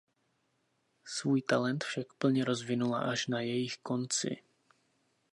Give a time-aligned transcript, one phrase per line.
[1.05, 4.41] Svůj talent však plně rozvinula až na jejich konci.